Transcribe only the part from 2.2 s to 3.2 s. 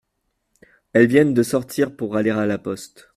à la poste.